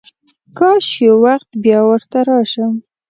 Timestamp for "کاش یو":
0.57-1.15